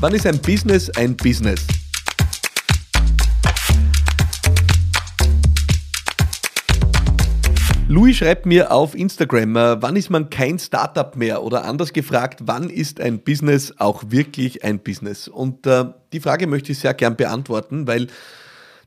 Wann 0.00 0.14
ist 0.14 0.28
ein 0.28 0.38
Business 0.38 0.88
ein 0.90 1.16
Business? 1.16 1.66
Louis 7.88 8.16
schreibt 8.16 8.46
mir 8.46 8.70
auf 8.70 8.94
Instagram, 8.94 9.56
äh, 9.56 9.82
wann 9.82 9.96
ist 9.96 10.08
man 10.08 10.30
kein 10.30 10.60
Startup 10.60 11.16
mehr? 11.16 11.42
Oder 11.42 11.64
anders 11.64 11.92
gefragt, 11.92 12.42
wann 12.44 12.70
ist 12.70 13.00
ein 13.00 13.18
Business 13.18 13.74
auch 13.78 14.04
wirklich 14.06 14.62
ein 14.62 14.78
Business? 14.78 15.26
Und 15.26 15.66
äh, 15.66 15.86
die 16.12 16.20
Frage 16.20 16.46
möchte 16.46 16.70
ich 16.70 16.78
sehr 16.78 16.94
gern 16.94 17.16
beantworten, 17.16 17.88
weil 17.88 18.06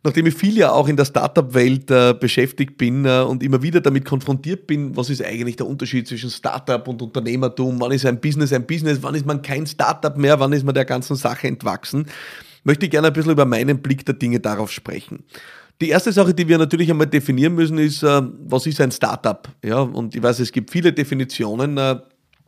nachdem 0.04 0.26
ich 0.26 0.36
viel 0.36 0.58
ja 0.58 0.72
auch 0.72 0.88
in 0.88 0.98
der 0.98 1.06
Startup-Welt 1.06 1.92
äh, 1.92 2.14
beschäftigt 2.14 2.78
bin 2.78 3.06
äh, 3.06 3.22
und 3.22 3.44
immer 3.44 3.62
wieder 3.62 3.82
damit 3.82 4.06
konfrontiert 4.06 4.68
bin, 4.68 4.96
was 4.96 5.10
ist 5.10 5.24
eigentlich 5.24 5.56
der 5.56 5.68
Unterschied 5.68 6.08
zwischen 6.08 6.30
Startup 6.30 6.88
und 6.88 7.02
Unternehmertum? 7.02 7.80
Wann 7.80 7.92
ist 7.92 8.06
ein 8.06 8.20
Business 8.20 8.54
ein 8.54 8.66
Business? 8.66 9.00
Wann 9.02 9.16
ist 9.16 9.26
man 9.26 9.42
kein 9.42 9.68
Startup 9.68 10.16
mehr? 10.18 10.40
Wann 10.40 10.54
ist 10.54 10.64
man 10.64 10.76
der 10.76 10.86
ganzen 10.86 11.16
Sache 11.16 11.48
entwachsen? 11.48 12.08
Möchte 12.64 12.86
ich 12.86 12.92
gerne 12.92 13.08
ein 13.08 13.14
bisschen 13.14 13.32
über 13.32 13.46
meinen 13.46 13.82
Blick 13.82 14.06
der 14.06 14.16
Dinge 14.16 14.40
darauf 14.40 14.72
sprechen. 14.72 15.24
Die 15.82 15.90
erste 15.90 16.12
Sache, 16.12 16.34
die 16.34 16.48
wir 16.48 16.60
natürlich 16.60 16.92
einmal 16.92 17.08
definieren 17.08 17.56
müssen, 17.56 17.80
ist, 17.80 18.04
äh, 18.04 18.22
was 18.46 18.66
ist 18.68 18.80
ein 18.82 18.92
Startup? 18.92 19.48
Ja, 19.64 19.80
und 19.80 20.16
ich 20.16 20.22
weiß, 20.22 20.40
es 20.40 20.52
gibt 20.52 20.72
viele 20.72 20.94
Definitionen. 20.94 21.78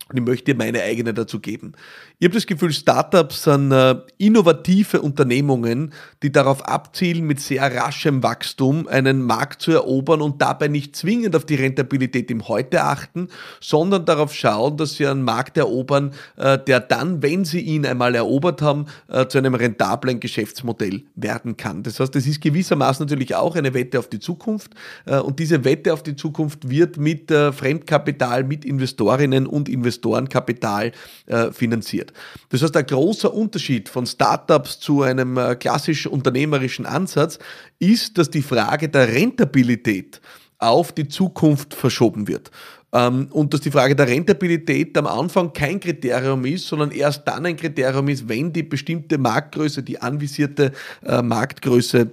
Und 0.09 0.17
ich 0.17 0.23
möchte 0.23 0.51
dir 0.51 0.57
meine 0.57 0.81
eigene 0.81 1.13
dazu 1.13 1.39
geben. 1.39 1.73
Ich 2.19 2.25
habe 2.25 2.35
das 2.35 2.45
Gefühl, 2.45 2.73
Startups 2.73 3.43
sind 3.43 3.71
äh, 3.71 3.95
innovative 4.17 5.01
Unternehmungen, 5.01 5.93
die 6.21 6.31
darauf 6.31 6.61
abzielen, 6.67 7.25
mit 7.25 7.39
sehr 7.39 7.73
raschem 7.73 8.21
Wachstum 8.21 8.87
einen 8.87 9.21
Markt 9.21 9.61
zu 9.61 9.71
erobern 9.71 10.21
und 10.21 10.41
dabei 10.41 10.67
nicht 10.67 10.95
zwingend 10.95 11.35
auf 11.37 11.45
die 11.45 11.55
Rentabilität 11.55 12.29
im 12.31 12.49
Heute 12.49 12.83
achten, 12.83 13.29
sondern 13.61 14.05
darauf 14.05 14.33
schauen, 14.33 14.75
dass 14.75 14.95
sie 14.95 15.07
einen 15.07 15.23
Markt 15.23 15.57
erobern, 15.57 16.11
äh, 16.35 16.59
der 16.59 16.81
dann, 16.81 17.23
wenn 17.23 17.45
sie 17.45 17.61
ihn 17.61 17.85
einmal 17.85 18.13
erobert 18.13 18.61
haben, 18.61 18.87
äh, 19.07 19.27
zu 19.27 19.37
einem 19.37 19.55
rentablen 19.55 20.19
Geschäftsmodell 20.19 21.03
werden 21.15 21.55
kann. 21.55 21.83
Das 21.83 22.01
heißt, 22.01 22.15
es 22.17 22.27
ist 22.27 22.41
gewissermaßen 22.41 23.05
natürlich 23.05 23.35
auch 23.35 23.55
eine 23.55 23.73
Wette 23.73 23.99
auf 23.99 24.09
die 24.09 24.19
Zukunft 24.19 24.73
äh, 25.05 25.17
und 25.17 25.39
diese 25.39 25.63
Wette 25.63 25.93
auf 25.93 26.03
die 26.03 26.17
Zukunft 26.17 26.69
wird 26.69 26.97
mit 26.97 27.31
äh, 27.31 27.53
Fremdkapital, 27.53 28.43
mit 28.43 28.65
Investorinnen 28.65 29.47
und 29.47 29.69
Investorenkapital 29.93 30.91
äh, 31.25 31.51
finanziert. 31.51 32.13
Das 32.49 32.61
heißt, 32.61 32.75
ein 32.75 32.85
großer 32.85 33.33
Unterschied 33.33 33.89
von 33.89 34.05
Startups 34.05 34.79
zu 34.79 35.03
einem 35.03 35.37
äh, 35.37 35.55
klassischen 35.55 36.11
unternehmerischen 36.11 36.85
Ansatz 36.85 37.39
ist, 37.79 38.17
dass 38.17 38.29
die 38.29 38.41
Frage 38.41 38.89
der 38.89 39.07
Rentabilität 39.07 40.21
auf 40.59 40.91
die 40.91 41.07
Zukunft 41.07 41.73
verschoben 41.73 42.27
wird. 42.27 42.51
Ähm, 42.93 43.27
und 43.31 43.53
dass 43.53 43.61
die 43.61 43.71
Frage 43.71 43.95
der 43.95 44.07
Rentabilität 44.07 44.97
am 44.97 45.07
Anfang 45.07 45.51
kein 45.53 45.79
Kriterium 45.79 46.45
ist, 46.45 46.67
sondern 46.67 46.91
erst 46.91 47.27
dann 47.27 47.45
ein 47.45 47.57
Kriterium 47.57 48.07
ist, 48.07 48.29
wenn 48.29 48.53
die 48.53 48.63
bestimmte 48.63 49.17
Marktgröße, 49.17 49.83
die 49.83 50.01
anvisierte 50.01 50.71
äh, 51.03 51.21
Marktgröße 51.21 52.11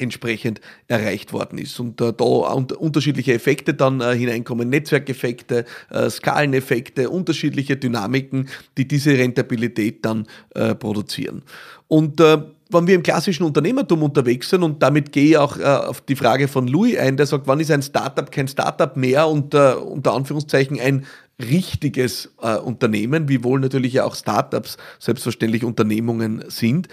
entsprechend 0.00 0.60
erreicht 0.88 1.32
worden 1.32 1.58
ist. 1.58 1.78
Und 1.78 2.00
äh, 2.00 2.12
da 2.12 2.24
unterschiedliche 2.24 3.34
Effekte 3.34 3.74
dann 3.74 4.00
äh, 4.00 4.16
hineinkommen, 4.16 4.68
Netzwerkeffekte, 4.68 5.64
äh, 5.90 6.10
Skaleneffekte, 6.10 7.10
unterschiedliche 7.10 7.76
Dynamiken, 7.76 8.48
die 8.76 8.88
diese 8.88 9.16
Rentabilität 9.16 10.04
dann 10.04 10.26
äh, 10.54 10.74
produzieren. 10.74 11.42
Und 11.88 12.20
äh, 12.20 12.38
wenn 12.72 12.86
wir 12.86 12.94
im 12.94 13.02
klassischen 13.02 13.44
Unternehmertum 13.44 14.02
unterwegs 14.02 14.50
sind, 14.50 14.62
und 14.62 14.82
damit 14.82 15.12
gehe 15.12 15.30
ich 15.30 15.38
auch 15.38 15.58
äh, 15.58 15.64
auf 15.64 16.00
die 16.00 16.16
Frage 16.16 16.48
von 16.48 16.68
Louis 16.68 16.98
ein, 16.98 17.16
der 17.16 17.26
sagt, 17.26 17.46
wann 17.46 17.60
ist 17.60 17.70
ein 17.70 17.82
Startup 17.82 18.30
kein 18.30 18.48
Startup 18.48 18.96
mehr 18.96 19.28
und 19.28 19.54
unter 19.54 20.14
Anführungszeichen 20.14 20.80
ein 20.80 21.06
richtiges 21.40 22.30
äh, 22.42 22.56
Unternehmen, 22.56 23.28
wiewohl 23.28 23.60
natürlich 23.60 23.94
ja 23.94 24.04
auch 24.04 24.14
Startups 24.14 24.76
selbstverständlich 24.98 25.64
Unternehmungen 25.64 26.44
sind, 26.48 26.88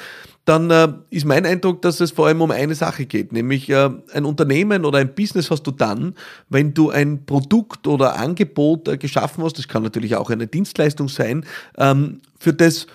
dann 0.45 0.72
äh, 0.72 0.88
ist 1.09 1.25
mein 1.25 1.45
Eindruck, 1.45 1.81
dass 1.81 2.00
es 2.00 2.12
vor 2.12 2.28
allem 2.28 2.41
um 2.41 2.52
eine 2.52 2.73
Sache 2.73 3.06
geht, 3.06 3.34
nämlich 3.34 3.69
äh, 3.69 3.89
ein 4.14 4.23
Unternehmen 4.23 4.86
oder 4.86 5.00
ein 5.00 5.14
Business 5.14 5.52
hast 5.52 5.64
du 5.64 5.72
dann, 5.72 6.16
wenn 6.50 6.74
du 6.74 6.90
ein 6.90 7.25
Produkt 7.25 7.85
oder 7.88 8.16
Angebot 8.18 8.88
äh, 8.88 8.97
geschaffen 8.97 9.44
hast, 9.44 9.57
das 9.57 9.68
kann 9.68 9.84
natürlich 9.84 10.16
auch 10.16 10.30
eine 10.30 10.47
Dienstleistung 10.47 11.09
sein, 11.09 11.46
ähm, 11.78 12.22
für 12.40 12.53
das 12.53 12.88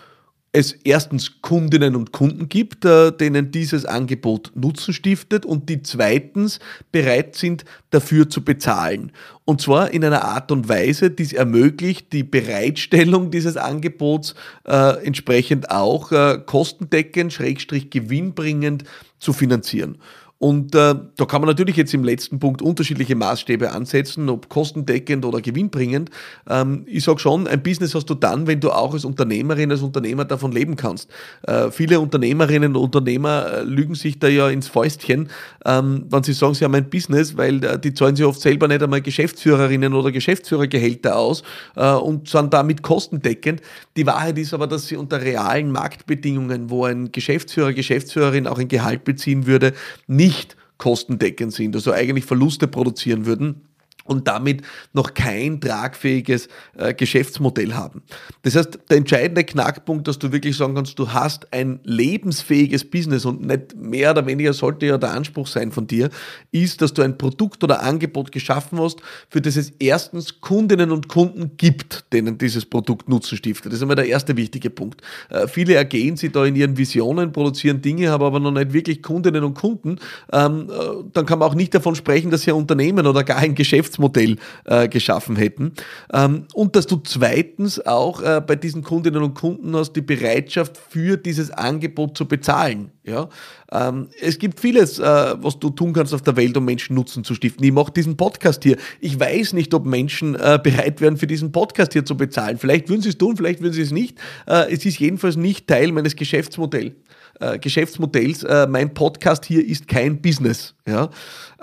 es 0.53 0.73
erstens 0.85 1.41
Kundinnen 1.41 1.97
und 1.97 2.13
Kunden 2.13 2.51
gibt, 2.51 2.85
äh, 2.85 3.11
denen 3.11 3.51
dieses 3.51 3.87
Angebot 3.87 4.53
Nutzen 4.55 4.93
stiftet 4.93 5.47
und 5.47 5.71
die 5.71 5.83
zweitens 5.83 6.61
bereit 6.93 7.37
sind, 7.37 7.65
dafür 7.91 8.29
zu 8.29 8.45
bezahlen. 8.45 9.13
Und 9.47 9.63
zwar 9.63 9.91
in 9.91 10.05
einer 10.05 10.25
Art 10.25 10.53
und 10.53 10.69
Weise, 10.69 11.11
die 11.11 11.23
es 11.23 11.33
ermöglicht, 11.33 12.13
die 12.13 12.23
Bereitstellung 12.23 13.31
dieses 13.31 13.57
Angebots 13.57 14.35
äh, 14.65 15.05
entsprechend 15.05 15.71
auch 15.71 16.13
äh, 16.13 16.39
kostendeckend, 16.45 17.33
schrägstrich 17.33 17.89
gewinnbringend 17.89 18.85
zu 19.19 19.33
finanzieren. 19.33 19.99
Und 20.43 20.75
äh, 20.75 20.97
da 21.17 21.25
kann 21.25 21.41
man 21.41 21.47
natürlich 21.47 21.77
jetzt 21.77 21.95
im 21.95 22.03
letzten 22.03 22.41
Punkt 22.41 22.63
unterschiedliche 22.63 23.15
Maßstäbe 23.15 23.71
ansetzen, 23.71 24.29
ob 24.29 24.49
kostendeckend 24.49 25.25
oder 25.25 25.41
gewinnbringend. 25.41 26.11
Ähm, 26.51 26.83
ich 26.87 27.05
sage 27.05 27.21
schon, 27.21 27.47
ein 27.47 27.63
Business 27.63 27.95
hast 27.95 28.11
du 28.11 28.15
dann, 28.15 28.49
wenn 28.49 28.59
du 28.59 28.73
auch 28.73 28.93
als 28.93 29.05
Unternehmerin, 29.05 29.71
als 29.71 29.83
Unternehmer 29.83 30.25
davon 30.25 30.51
leben 30.51 30.75
kannst. 30.75 31.09
Äh, 31.43 31.71
viele 31.71 32.01
Unternehmerinnen 32.01 32.75
und 32.75 32.83
Unternehmer 32.83 33.53
äh, 33.53 33.63
lügen 33.63 33.95
sich 33.95 34.19
da 34.19 34.27
ja 34.27 34.49
ins 34.49 34.67
Fäustchen, 34.67 35.29
ähm, 35.65 36.07
wenn 36.11 36.25
sie 36.25 36.33
sagen, 36.33 36.55
sie 36.55 36.65
haben 36.65 36.75
ein 36.75 36.91
Business, 36.91 37.37
weil 37.37 37.63
äh, 37.63 37.79
die 37.79 37.95
zahlen 37.95 38.17
sich 38.17 38.27
oft 38.27 38.41
selber 38.41 38.67
nicht 38.67 38.83
einmal 38.83 39.01
Geschäftsführerinnen 39.01 39.95
oder 39.95 40.11
Geschäftsführergehälter 40.11 41.17
aus 41.17 41.45
äh, 41.77 41.89
und 41.93 42.29
sind 42.29 42.53
damit 42.53 42.83
kostendeckend. 42.83 43.63
Die 43.97 44.07
Wahrheit 44.07 44.37
ist 44.39 44.53
aber, 44.53 44.67
dass 44.67 44.89
sie 44.89 44.97
unter 44.97 45.23
realen 45.23 45.71
Marktbedingungen, 45.71 46.69
wo 46.69 46.85
ein 46.85 47.13
Geschäftsführer, 47.13 47.73
Geschäftsführerin 47.73 48.49
auch 48.49 48.59
ein 48.59 48.67
Gehalt 48.67 49.05
beziehen 49.05 49.47
würde, 49.47 49.73
nicht 50.09 50.32
nicht 50.33 50.57
kostendeckend 50.79 51.53
sind, 51.53 51.75
also 51.77 51.93
eigentlich 51.93 52.25
Verluste 52.25 52.67
produzieren 52.67 53.27
würden 53.27 53.69
und 54.05 54.29
damit 54.29 54.63
noch 54.93 55.15
kein 55.15 55.61
tragfähiges 55.61 56.49
äh, 56.77 56.95
Geschäftsmodell 56.95 57.75
haben. 57.75 58.03
Das 58.43 58.57
heißt, 58.57 58.79
der 58.91 58.97
entscheidende 58.97 59.45
Knackpunkt, 59.45 60.09
dass 60.09 60.19
du 60.19 60.33
wirklich 60.33 60.57
sagen 60.57 60.75
kannst, 60.75 60.99
du 60.99 61.13
hast 61.13 61.53
ein 61.53 61.81
lebensfähiges 61.85 62.89
Business 62.89 63.25
und 63.25 63.47
nicht 63.47 63.77
mehr 63.77 64.13
oder 64.13 64.27
weniger 64.27 64.53
sollte 64.53 64.87
ja 64.87 64.99
der 64.99 65.13
Anspruch 65.13 65.47
sein 65.47 65.73
von 65.73 65.87
dir, 65.87 66.11
ist, 66.51 66.83
dass 66.83 66.93
du 66.93 67.03
ein 67.03 67.19
Produkt 67.19 67.63
oder 67.65 67.83
Angebot 67.83 68.33
geschaffen 68.33 68.81
hast, 68.81 69.01
für 69.29 69.41
das 69.41 69.57
es 69.57 69.71
erstens 69.79 70.41
Kundinnen 70.41 70.91
und 70.91 71.09
Kunden 71.09 71.57
gibt, 71.57 72.13
denen 72.13 72.39
dieses 72.39 72.67
Produkt 72.67 73.09
Nutzen 73.09 73.37
stiftet. 73.37 73.73
Das 73.73 73.79
ist 73.79 73.83
einmal 73.83 73.97
der 73.97 74.07
erste 74.07 74.37
wichtige 74.37 74.71
Punkt. 74.71 75.03
Äh, 75.31 75.47
viele 75.47 75.75
ergehen 75.75 76.17
sich 76.17 76.33
da 76.33 76.45
in 76.45 76.57
ihren 76.57 76.77
Visionen, 76.77 77.33
produzieren 77.33 77.81
Dinge, 77.83 78.11
haben 78.11 78.25
aber 78.25 78.41
noch 78.41 78.51
nicht 78.51 78.73
wirklich 78.73 79.03
Kundinnen 79.03 79.45
und 79.45 79.55
Kunden. 79.55 79.99
Ähm, 80.33 80.69
äh, 80.71 81.05
dann 81.13 81.27
kann 81.27 81.39
man 81.39 81.49
auch 81.49 81.55
nicht 81.55 81.75
davon 81.75 81.95
sprechen, 81.95 82.31
dass 82.31 82.47
ein 82.47 82.55
Unternehmen 82.55 83.07
oder 83.07 83.25
gar 83.25 83.39
ein 83.39 83.55
Geschäft 83.55 83.92
Geschäftsmodell 83.93 84.37
äh, 84.65 84.89
geschaffen 84.89 85.37
hätten. 85.37 85.73
Ähm, 86.13 86.47
und 86.55 86.77
dass 86.77 86.87
du 86.87 86.97
zweitens 86.97 87.85
auch 87.85 88.23
äh, 88.23 88.41
bei 88.45 88.57
diesen 88.57 88.83
Kundinnen 88.83 89.23
und 89.23 89.35
Kunden 89.35 89.75
hast 89.77 89.93
die 89.93 90.01
Bereitschaft 90.01 90.77
für 90.77 91.17
dieses 91.17 91.51
Angebot 91.51 92.17
zu 92.17 92.27
bezahlen. 92.27 92.91
Ja? 93.05 93.29
Ähm, 93.71 94.09
es 94.21 94.39
gibt 94.39 94.61
vieles, 94.61 94.99
äh, 94.99 95.03
was 95.03 95.59
du 95.59 95.71
tun 95.71 95.93
kannst 95.93 96.15
auf 96.15 96.23
der 96.23 96.37
Welt, 96.37 96.57
um 96.57 96.65
Menschen 96.65 96.95
Nutzen 96.95 97.25
zu 97.25 97.35
stiften. 97.35 97.65
Ich 97.65 97.73
mache 97.73 97.93
diesen 97.93 98.17
Podcast 98.17 98.63
hier. 98.63 98.77
Ich 99.01 99.19
weiß 99.19 99.53
nicht, 99.53 99.73
ob 99.75 99.85
Menschen 99.85 100.35
äh, 100.35 100.59
bereit 100.63 101.01
wären, 101.01 101.17
für 101.17 101.27
diesen 101.27 101.53
Podcast 101.53 101.93
hier 101.93 102.05
zu 102.05 102.17
bezahlen. 102.17 102.59
Vielleicht 102.59 102.89
würden 102.89 103.03
sie 103.03 103.11
es 103.11 103.19
tun, 103.19 103.37
vielleicht 103.37 103.61
würden 103.61 103.75
sie 103.75 103.83
es 103.83 103.91
nicht. 103.91 104.19
Äh, 104.47 104.73
es 104.73 104.85
ist 104.85 104.99
jedenfalls 104.99 105.37
nicht 105.37 105.67
Teil 105.67 105.93
meines 105.93 106.17
Geschäftsmodells. 106.17 106.93
Äh, 107.41 107.59
Geschäftsmodells. 107.59 108.45
Äh, 108.45 108.67
mein 108.69 108.95
Podcast 108.95 109.45
hier 109.45 109.67
ist 109.67 109.89
kein 109.89 110.21
Business. 110.21 110.75
Ja? 110.87 111.11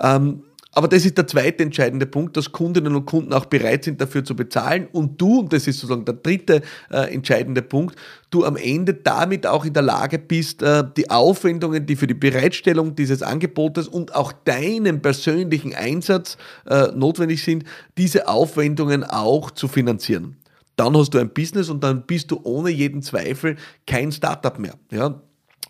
Ähm, 0.00 0.42
aber 0.72 0.86
das 0.86 1.04
ist 1.04 1.18
der 1.18 1.26
zweite 1.26 1.64
entscheidende 1.64 2.06
Punkt, 2.06 2.36
dass 2.36 2.52
Kundinnen 2.52 2.94
und 2.94 3.04
Kunden 3.04 3.32
auch 3.32 3.46
bereit 3.46 3.84
sind, 3.84 4.00
dafür 4.00 4.24
zu 4.24 4.36
bezahlen. 4.36 4.86
Und 4.92 5.20
du, 5.20 5.40
und 5.40 5.52
das 5.52 5.66
ist 5.66 5.80
sozusagen 5.80 6.04
der 6.04 6.14
dritte 6.14 6.62
äh, 6.90 7.12
entscheidende 7.12 7.62
Punkt, 7.62 7.96
du 8.30 8.44
am 8.44 8.56
Ende 8.56 8.94
damit 8.94 9.46
auch 9.46 9.64
in 9.64 9.72
der 9.72 9.82
Lage 9.82 10.18
bist, 10.18 10.62
äh, 10.62 10.84
die 10.96 11.10
Aufwendungen, 11.10 11.86
die 11.86 11.96
für 11.96 12.06
die 12.06 12.14
Bereitstellung 12.14 12.94
dieses 12.94 13.22
Angebotes 13.22 13.88
und 13.88 14.14
auch 14.14 14.32
deinen 14.32 15.02
persönlichen 15.02 15.74
Einsatz 15.74 16.36
äh, 16.66 16.88
notwendig 16.94 17.42
sind, 17.42 17.64
diese 17.98 18.28
Aufwendungen 18.28 19.02
auch 19.02 19.50
zu 19.50 19.66
finanzieren. 19.66 20.36
Dann 20.76 20.96
hast 20.96 21.10
du 21.10 21.18
ein 21.18 21.30
Business 21.30 21.68
und 21.68 21.82
dann 21.82 22.06
bist 22.06 22.30
du 22.30 22.40
ohne 22.44 22.70
jeden 22.70 23.02
Zweifel 23.02 23.56
kein 23.86 24.12
Startup 24.12 24.56
mehr. 24.58 24.74
Ja, 24.92 25.20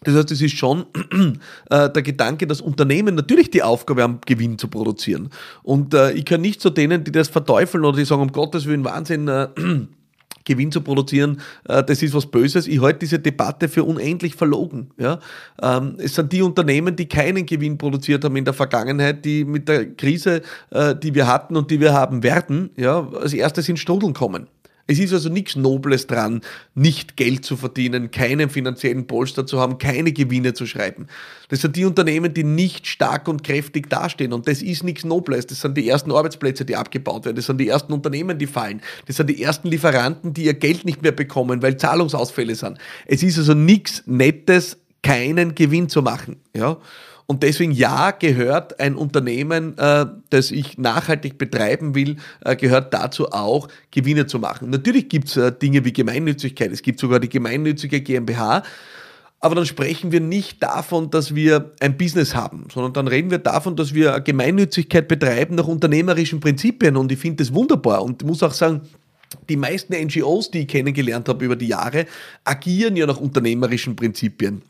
das 0.03 0.15
heißt, 0.15 0.31
es 0.31 0.41
ist 0.41 0.57
schon 0.57 0.87
äh, 1.71 1.91
der 1.91 2.03
Gedanke, 2.03 2.47
dass 2.47 2.61
Unternehmen 2.61 3.15
natürlich 3.15 3.51
die 3.51 3.63
Aufgabe 3.63 4.03
haben, 4.03 4.21
Gewinn 4.25 4.57
zu 4.59 4.69
produzieren. 4.69 5.29
Und 5.63 5.93
äh, 5.93 6.13
ich 6.13 6.25
kann 6.25 6.41
nicht 6.41 6.63
zu 6.63 6.71
denen, 6.71 7.05
die 7.05 7.13
das 7.13 7.29
verteufeln 7.29 7.85
oder 7.85 7.99
die 7.99 8.05
sagen, 8.05 8.23
um 8.23 8.33
Gottes 8.33 8.67
Willen, 8.67 8.85
Wahnsinn, 8.85 9.29
äh, 9.29 9.49
Gewinn 10.47 10.73
zu 10.73 10.81
produzieren, 10.81 11.41
äh, 11.69 11.85
das 11.85 12.03
ist 12.03 12.15
was 12.15 12.27
Böses. 12.27 12.67
Ich 12.67 12.81
halte 12.81 13.01
diese 13.01 13.19
Debatte 13.19 13.69
für 13.69 13.85
unendlich 13.85 14.35
verlogen. 14.35 14.91
Ja? 14.97 15.21
Ähm, 15.61 15.97
es 15.99 16.15
sind 16.15 16.33
die 16.33 16.41
Unternehmen, 16.41 16.97
die 16.97 17.07
keinen 17.07 17.45
Gewinn 17.45 17.77
produziert 17.77 18.25
haben 18.25 18.37
in 18.37 18.47
der 18.47 18.55
Vergangenheit, 18.55 19.25
die 19.27 19.45
mit 19.45 19.69
der 19.69 19.95
Krise, 19.95 20.41
äh, 20.71 20.97
die 20.97 21.15
wir 21.15 21.27
hatten 21.27 21.57
und 21.57 21.71
die 21.71 21.79
wir 21.79 21.93
haben 21.93 22.23
werden, 22.23 22.71
ja, 22.77 23.07
als 23.21 23.35
erstes 23.35 23.69
in 23.69 23.77
Strudeln 23.77 24.15
kommen. 24.15 24.49
Es 24.91 24.99
ist 24.99 25.13
also 25.13 25.29
nichts 25.29 25.55
Nobles 25.55 26.09
dran, 26.09 26.41
nicht 26.75 27.17
Geld 27.17 27.45
zu 27.45 27.57
verdienen, 27.57 28.11
keinen 28.11 28.51
finanziellen 28.51 29.07
Polster 29.07 29.47
zu 29.47 29.61
haben, 29.61 29.79
keine 29.79 30.11
Gewinne 30.11 30.53
zu 30.53 30.67
schreiben. 30.67 31.07
Das 31.49 31.61
sind 31.61 31.77
die 31.77 31.85
Unternehmen, 31.85 32.35
die 32.35 32.43
nicht 32.43 32.89
stark 32.89 33.29
und 33.29 33.45
kräftig 33.45 33.89
dastehen. 33.89 34.33
Und 34.33 34.49
das 34.49 34.63
ist 34.63 34.83
nichts 34.83 35.05
Nobles. 35.05 35.47
Das 35.47 35.61
sind 35.61 35.77
die 35.77 35.89
ersten 35.89 36.11
Arbeitsplätze, 36.11 36.65
die 36.65 36.75
abgebaut 36.75 37.25
werden. 37.25 37.37
Das 37.37 37.47
sind 37.47 37.59
die 37.59 37.69
ersten 37.69 37.93
Unternehmen, 37.93 38.37
die 38.37 38.49
fallen. 38.49 38.83
Das 39.07 39.15
sind 39.15 39.31
die 39.31 39.41
ersten 39.41 39.69
Lieferanten, 39.69 40.35
die 40.35 40.47
ihr 40.47 40.55
Geld 40.55 40.85
nicht 40.85 41.03
mehr 41.03 41.13
bekommen, 41.13 41.63
weil 41.63 41.77
Zahlungsausfälle 41.77 42.57
sind. 42.57 42.77
Es 43.07 43.23
ist 43.23 43.39
also 43.39 43.55
nichts 43.55 44.03
Nettes, 44.07 44.77
keinen 45.05 45.55
Gewinn 45.55 45.89
zu 45.89 46.03
machen. 46.03 46.41
Ja? 46.53 46.79
Und 47.31 47.45
deswegen 47.45 47.71
ja, 47.71 48.11
gehört 48.11 48.81
ein 48.81 48.97
Unternehmen, 48.97 49.79
äh, 49.79 50.05
das 50.31 50.51
ich 50.51 50.79
nachhaltig 50.79 51.39
betreiben 51.39 51.95
will, 51.95 52.17
äh, 52.45 52.57
gehört 52.57 52.93
dazu 52.93 53.31
auch, 53.31 53.69
Gewinne 53.93 54.27
zu 54.27 54.41
machen. 54.41 54.71
Natürlich 54.71 55.09
gibt 55.09 55.29
es 55.29 55.37
äh, 55.37 55.53
Dinge 55.53 55.85
wie 55.85 55.93
Gemeinnützigkeit, 55.93 56.73
es 56.73 56.83
gibt 56.83 56.99
sogar 56.99 57.21
die 57.21 57.29
gemeinnützige 57.29 58.01
GmbH, 58.01 58.65
aber 59.39 59.55
dann 59.55 59.65
sprechen 59.65 60.11
wir 60.11 60.19
nicht 60.19 60.61
davon, 60.61 61.13
dass 61.13 61.33
wir 61.33 61.71
ein 61.79 61.97
Business 61.97 62.35
haben, 62.35 62.67
sondern 62.69 62.95
dann 62.95 63.07
reden 63.07 63.31
wir 63.31 63.39
davon, 63.39 63.77
dass 63.77 63.95
wir 63.95 64.19
Gemeinnützigkeit 64.19 65.07
betreiben 65.07 65.55
nach 65.55 65.69
unternehmerischen 65.69 66.41
Prinzipien. 66.41 66.97
Und 66.97 67.13
ich 67.13 67.21
finde 67.21 67.45
das 67.45 67.55
wunderbar 67.55 68.03
und 68.03 68.25
muss 68.25 68.43
auch 68.43 68.55
sagen, 68.55 68.81
die 69.49 69.57
meisten 69.57 69.95
NGOs, 69.95 70.51
die 70.51 70.63
ich 70.63 70.67
kennengelernt 70.67 71.29
habe 71.29 71.45
über 71.45 71.55
die 71.55 71.69
Jahre, 71.69 72.07
agieren 72.43 72.97
ja 72.97 73.07
nach 73.07 73.19
unternehmerischen 73.19 73.95
Prinzipien. 73.95 74.63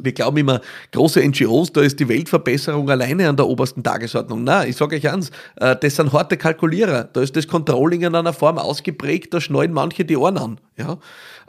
Wir 0.00 0.12
glauben 0.12 0.36
immer, 0.36 0.60
große 0.92 1.20
NGOs, 1.20 1.72
da 1.72 1.80
ist 1.80 1.98
die 2.00 2.08
Weltverbesserung 2.08 2.88
alleine 2.88 3.28
an 3.28 3.36
der 3.36 3.46
obersten 3.46 3.82
Tagesordnung. 3.82 4.44
Na, 4.44 4.66
ich 4.66 4.76
sage 4.76 4.96
euch 4.96 5.10
eins, 5.10 5.30
äh, 5.56 5.76
das 5.76 5.96
sind 5.96 6.12
harte 6.12 6.36
Kalkulierer. 6.36 7.04
Da 7.04 7.20
ist 7.20 7.36
das 7.36 7.46
Controlling 7.48 8.02
in 8.02 8.14
einer 8.14 8.32
Form 8.32 8.58
ausgeprägt, 8.58 9.34
da 9.34 9.40
schneiden 9.40 9.74
manche 9.74 10.04
die 10.04 10.16
Ohren 10.16 10.38
an. 10.38 10.60
Ja? 10.76 10.98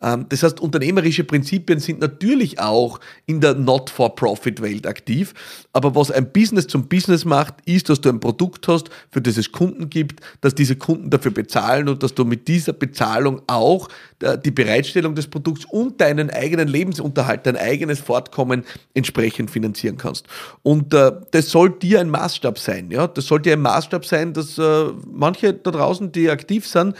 Ähm, 0.01 0.25
das 0.29 0.43
heißt, 0.43 0.59
unternehmerische 0.59 1.23
Prinzipien 1.23 1.79
sind 1.79 1.99
natürlich 1.99 2.59
auch 2.59 2.99
in 3.25 3.41
der 3.41 3.55
Not-for-Profit-Welt 3.55 4.87
aktiv. 4.87 5.33
Aber 5.73 5.95
was 5.95 6.11
ein 6.11 6.31
Business 6.31 6.67
zum 6.67 6.87
Business 6.87 7.25
macht, 7.25 7.55
ist, 7.65 7.89
dass 7.89 8.01
du 8.01 8.09
ein 8.09 8.19
Produkt 8.19 8.67
hast, 8.67 8.89
für 9.11 9.21
das 9.21 9.37
es 9.37 9.51
Kunden 9.51 9.89
gibt, 9.89 10.21
dass 10.41 10.55
diese 10.55 10.75
Kunden 10.75 11.09
dafür 11.09 11.31
bezahlen 11.31 11.89
und 11.89 12.03
dass 12.03 12.13
du 12.15 12.25
mit 12.25 12.47
dieser 12.47 12.73
Bezahlung 12.73 13.41
auch 13.47 13.89
äh, 14.21 14.37
die 14.37 14.51
Bereitstellung 14.51 15.15
des 15.15 15.27
Produkts 15.27 15.65
und 15.65 16.01
deinen 16.01 16.29
eigenen 16.29 16.67
Lebensunterhalt, 16.67 17.45
dein 17.45 17.57
eigenes 17.57 17.99
Fortkommen 17.99 18.63
entsprechend 18.93 19.51
finanzieren 19.51 19.97
kannst. 19.97 20.27
Und 20.63 20.93
äh, 20.93 21.11
das 21.31 21.49
soll 21.49 21.71
dir 21.71 21.99
ein 21.99 22.09
Maßstab 22.09 22.59
sein. 22.59 22.91
Ja? 22.91 23.07
Das 23.07 23.25
soll 23.25 23.41
dir 23.41 23.53
ein 23.53 23.61
Maßstab 23.61 24.05
sein, 24.05 24.33
dass 24.33 24.57
äh, 24.57 24.85
manche 25.11 25.53
da 25.53 25.71
draußen, 25.71 26.11
die 26.11 26.29
aktiv 26.29 26.67
sind, 26.67 26.95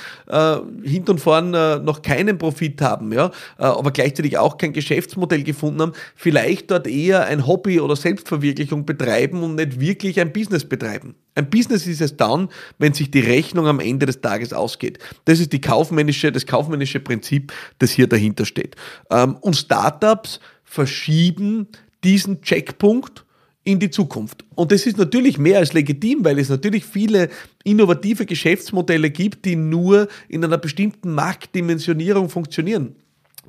hinten 0.84 1.12
und 1.12 1.20
vorn 1.20 1.52
noch 1.52 2.02
keinen 2.02 2.38
Profit 2.38 2.82
haben, 2.82 2.89
ja? 3.12 3.28
Äh, 3.58 3.64
aber 3.64 3.92
gleichzeitig 3.92 4.38
auch 4.38 4.58
kein 4.58 4.74
Geschäftsmodell 4.74 5.44
gefunden 5.44 5.82
haben, 5.82 5.94
vielleicht 6.16 6.72
dort 6.72 6.88
eher 6.88 7.26
ein 7.26 7.46
Hobby 7.48 7.80
oder 7.80 7.96
Selbstverwirklichung 7.96 8.86
betreiben 8.86 9.44
und 9.44 9.56
nicht 9.56 9.80
wirklich 9.80 10.20
ein 10.20 10.34
Business 10.34 10.66
betreiben. 10.68 11.16
Ein 11.36 11.50
Business 11.50 11.88
ist 11.88 12.02
es 12.02 12.18
dann, 12.18 12.50
wenn 12.78 12.94
sich 12.94 13.12
die 13.12 13.22
Rechnung 13.22 13.68
am 13.68 13.80
Ende 13.80 14.06
des 14.06 14.22
Tages 14.22 14.54
ausgeht. 14.54 15.00
Das 15.26 15.40
ist 15.40 15.54
die 15.54 15.62
kaufmännische, 15.62 16.32
das 16.32 16.46
kaufmännische 16.46 17.00
Prinzip, 17.00 17.54
das 17.78 17.92
hier 17.92 18.08
dahinter 18.08 18.46
steht. 18.46 18.76
Ähm, 19.10 19.38
und 19.42 19.56
Startups 19.56 20.40
verschieben 20.64 21.68
diesen 22.04 22.42
Checkpunkt 22.42 23.26
in 23.72 23.80
die 23.80 23.90
Zukunft. 23.90 24.44
Und 24.56 24.72
das 24.72 24.86
ist 24.86 24.98
natürlich 24.98 25.38
mehr 25.38 25.60
als 25.60 25.74
legitim, 25.74 26.26
weil 26.26 26.40
es 26.40 26.50
natürlich 26.50 26.86
viele 26.86 27.30
innovative 27.64 28.26
Geschäftsmodelle 28.26 29.10
gibt, 29.12 29.46
die 29.46 29.56
nur 29.56 30.08
in 30.28 30.44
einer 30.44 30.58
bestimmten 30.58 31.14
Marktdimensionierung 31.14 32.30
funktionieren 32.30 32.96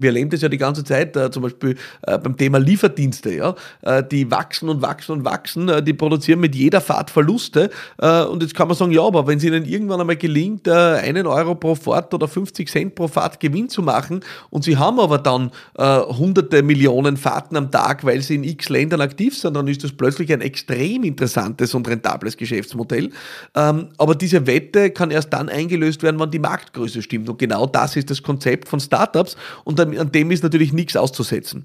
wir 0.01 0.09
erleben 0.09 0.31
das 0.31 0.41
ja 0.41 0.49
die 0.49 0.59
ganze 0.59 0.85
Zeit, 0.85 1.17
äh, 1.17 1.31
zum 1.31 1.43
Beispiel 1.43 1.77
äh, 2.03 2.19
beim 2.19 2.37
Thema 2.37 2.59
Lieferdienste, 2.59 3.35
ja, 3.35 3.55
äh, 3.83 4.03
die 4.03 4.31
wachsen 4.31 4.69
und 4.69 4.83
wachsen 4.83 5.13
und 5.13 5.25
wachsen, 5.25 5.69
äh, 5.69 5.83
die 5.83 5.93
produzieren 5.93 6.41
mit 6.41 6.55
jeder 6.55 6.81
Fahrt 6.81 7.11
Verluste. 7.11 7.71
Äh, 7.99 8.25
und 8.25 8.43
jetzt 8.43 8.55
kann 8.55 8.69
man 8.69 8.77
sagen, 8.77 8.93
ja, 8.93 9.03
aber 9.03 9.27
wenn 9.27 9.39
es 9.39 9.45
ihnen 9.45 9.65
irgendwann 9.65 10.01
einmal 10.01 10.17
gelingt, 10.17 10.67
äh, 10.67 10.73
einen 10.73 11.27
Euro 11.27 11.55
pro 11.55 11.75
Fahrt 11.75 12.13
oder 12.15 12.29
50 12.29 12.69
Cent 12.69 12.95
pro 12.95 13.09
Fahrt 13.09 13.41
Gewinn 13.41 13.69
zu 13.69 13.83
machen 13.83 14.21
und 14.51 14.65
sie 14.65 14.77
haben 14.77 14.99
aber 15.01 15.19
dann 15.19 15.51
hunderte 15.77 16.63
Millionen 16.63 17.17
Fahrten 17.17 17.57
am 17.57 17.71
Tag, 17.71 18.05
weil 18.05 18.21
sie 18.23 18.35
in 18.35 18.45
x 18.45 18.69
Ländern 18.69 19.01
aktiv 19.01 19.37
sind, 19.37 19.55
dann 19.55 19.67
ist 19.69 19.83
das 19.85 19.93
plötzlich 19.93 20.33
ein 20.33 20.41
extrem 20.41 21.05
interessantes 21.05 21.75
und 21.75 21.89
rentables 21.89 22.37
Geschäftsmodell. 22.37 23.11
Ähm, 23.55 23.89
aber 23.99 24.15
diese 24.15 24.47
Wette 24.47 24.91
kann 24.91 25.11
erst 25.11 25.33
dann 25.33 25.49
eingelöst 25.49 26.03
werden, 26.03 26.21
wenn 26.21 26.31
die 26.31 26.39
Marktgröße 26.39 27.03
stimmt. 27.03 27.29
Und 27.29 27.39
genau 27.39 27.67
das 27.67 27.97
ist 27.97 28.11
das 28.11 28.23
Konzept 28.23 28.69
von 28.69 28.81
Startups. 28.81 29.37
Und 29.65 29.79
dann 29.79 29.90
an 29.99 30.13
dem 30.13 30.31
ist 30.31 30.43
natürlich 30.43 30.73
nichts 30.73 30.97
auszusetzen. 30.97 31.65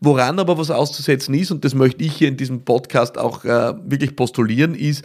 Woran 0.00 0.38
aber 0.38 0.58
was 0.58 0.70
auszusetzen 0.70 1.34
ist, 1.34 1.50
und 1.50 1.64
das 1.64 1.74
möchte 1.74 2.04
ich 2.04 2.14
hier 2.14 2.28
in 2.28 2.36
diesem 2.36 2.64
Podcast 2.64 3.18
auch 3.18 3.44
äh, 3.44 3.74
wirklich 3.84 4.16
postulieren, 4.16 4.74
ist, 4.74 5.04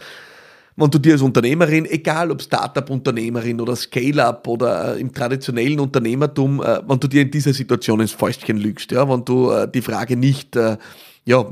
wenn 0.76 0.90
du 0.90 0.98
dir 0.98 1.14
als 1.14 1.22
Unternehmerin, 1.22 1.86
egal 1.86 2.30
ob 2.30 2.42
Startup-Unternehmerin 2.42 3.60
oder 3.60 3.74
Scale-up 3.74 4.46
oder 4.46 4.96
äh, 4.96 5.00
im 5.00 5.12
traditionellen 5.12 5.80
Unternehmertum, 5.80 6.62
äh, 6.62 6.80
wenn 6.86 7.00
du 7.00 7.08
dir 7.08 7.22
in 7.22 7.30
dieser 7.30 7.54
Situation 7.54 8.00
ins 8.00 8.12
Fäustchen 8.12 8.58
lügst, 8.58 8.92
ja, 8.92 9.08
wenn 9.08 9.24
du 9.24 9.50
äh, 9.50 9.68
die 9.70 9.82
Frage 9.82 10.16
nicht 10.16 10.56
ja, 11.28 11.44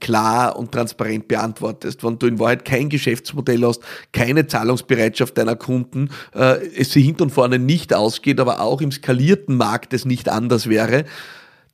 klar 0.00 0.58
und 0.58 0.72
transparent 0.72 1.28
beantwortest, 1.28 2.02
wenn 2.02 2.18
du 2.18 2.26
in 2.26 2.40
Wahrheit 2.40 2.64
kein 2.64 2.88
Geschäftsmodell 2.88 3.62
hast, 3.64 3.80
keine 4.10 4.48
Zahlungsbereitschaft 4.48 5.38
deiner 5.38 5.54
Kunden, 5.54 6.10
es 6.32 6.90
sie 6.90 7.02
hinten 7.02 7.24
und 7.24 7.30
vorne 7.30 7.60
nicht 7.60 7.94
ausgeht, 7.94 8.40
aber 8.40 8.60
auch 8.60 8.80
im 8.80 8.90
skalierten 8.90 9.56
Markt 9.56 9.94
es 9.94 10.04
nicht 10.04 10.28
anders 10.28 10.68
wäre, 10.68 11.04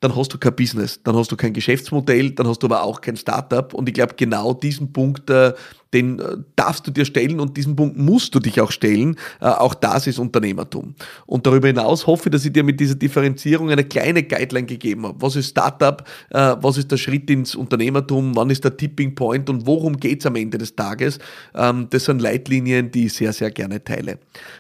dann 0.01 0.15
hast 0.15 0.33
du 0.33 0.39
kein 0.39 0.55
Business, 0.55 1.01
dann 1.03 1.17
hast 1.17 1.33
du 1.33 1.37
kein 1.37 1.53
Geschäftsmodell, 1.53 2.31
dann 2.31 2.47
hast 2.47 2.63
du 2.63 2.67
aber 2.67 2.83
auch 2.83 3.01
kein 3.01 3.17
Startup. 3.17 3.75
Und 3.75 3.89
ich 3.89 3.95
glaube, 3.95 4.15
genau 4.17 4.55
diesen 4.55 4.93
Punkt, 4.93 5.29
äh, 5.29 5.53
den 5.93 6.21
äh, 6.21 6.37
darfst 6.55 6.87
du 6.87 6.91
dir 6.91 7.05
stellen 7.05 7.41
und 7.41 7.57
diesen 7.57 7.75
Punkt 7.75 7.97
musst 7.97 8.35
du 8.35 8.41
dich 8.41 8.61
auch 8.61 8.71
stellen. 8.71 9.17
Äh, 9.41 9.47
auch 9.47 9.75
das 9.75 10.07
ist 10.07 10.19
Unternehmertum. 10.19 10.95
Und 11.27 11.47
darüber 11.47 11.67
hinaus 11.67 12.07
hoffe 12.07 12.29
ich, 12.29 12.33
dass 12.33 12.45
ich 12.45 12.53
dir 12.53 12.63
mit 12.63 12.79
dieser 12.79 12.95
Differenzierung 12.95 13.71
eine 13.71 13.85
kleine 13.85 14.23
Guideline 14.23 14.67
gegeben 14.67 15.07
habe. 15.07 15.21
Was 15.21 15.35
ist 15.35 15.51
Startup? 15.51 16.05
Was 16.31 16.77
ist 16.77 16.93
der 16.93 16.97
Schritt 16.97 17.31
ins 17.31 17.55
Unternehmertum? 17.55 18.37
Wann 18.37 18.51
ist 18.51 18.65
der 18.65 18.77
Tipping 18.77 19.15
Point? 19.15 19.51
Und 19.51 19.67
worum 19.67 19.97
geht 19.97 20.21
es 20.21 20.27
am 20.27 20.37
Ende 20.37 20.59
des 20.59 20.77
Tages? 20.77 21.19
Ähm, 21.55 21.89
das 21.91 22.05
sind 22.05 22.21
Leitlinien, 22.21 22.91
die 22.91 23.07
ich 23.07 23.15
sehr, 23.15 23.33
sehr 23.33 23.51
gerne 23.51 23.83
teile. 23.83 24.19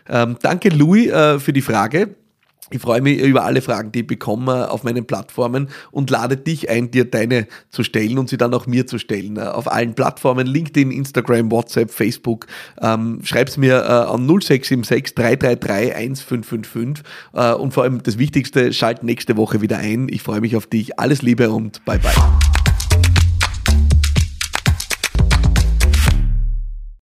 Ähm, 0.09 0.37
danke, 0.43 0.71
Louis, 0.71 1.09
für 1.39 1.53
die 1.53 1.63
Frage. 1.63 2.15
Ich 2.71 2.81
freue 2.81 3.01
mich 3.01 3.19
über 3.21 3.45
alle 3.45 3.63
Fragen, 3.63 3.93
die 3.93 4.01
ich 4.01 4.07
bekomme 4.07 4.71
auf 4.71 4.85
meinen 4.85 5.07
Plattformen 5.07 5.69
und 5.91 6.11
lade 6.11 6.37
dich 6.37 6.69
ein, 6.69 6.91
dir 6.91 7.05
deine 7.05 7.47
zu 7.71 7.83
stellen 7.83 8.19
und 8.19 8.29
sie 8.29 8.37
dann 8.37 8.53
auch 8.55 8.67
mir 8.67 8.87
zu 8.87 8.99
stellen. 8.99 9.39
Auf 9.39 9.71
allen 9.71 9.95
Plattformen, 9.95 10.47
LinkedIn, 10.47 10.91
Instagram, 10.91 11.51
WhatsApp, 11.51 11.91
Facebook. 11.91 12.47
Ähm, 12.81 13.21
schreib's 13.23 13.57
mir 13.57 13.77
äh, 13.77 14.13
an 14.13 14.27
0676 14.27 15.15
333 15.15 15.95
1555 15.95 17.05
äh, 17.33 17.53
und 17.55 17.73
vor 17.73 17.85
allem 17.85 18.03
das 18.03 18.19
Wichtigste, 18.19 18.73
schalt 18.73 19.03
nächste 19.03 19.37
Woche 19.37 19.61
wieder 19.61 19.79
ein. 19.79 20.09
Ich 20.11 20.23
freue 20.23 20.41
mich 20.41 20.57
auf 20.57 20.67
dich. 20.67 20.99
Alles 20.99 21.23
Liebe 21.23 21.51
und 21.51 21.85
bye 21.85 21.99
bye. 21.99 22.58